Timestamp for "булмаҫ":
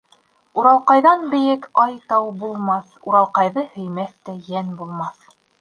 2.45-2.97, 4.81-5.35